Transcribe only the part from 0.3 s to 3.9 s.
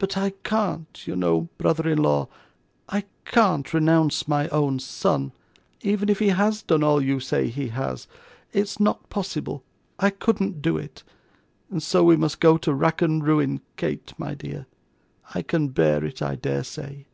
can't, you know, brother in law, I can't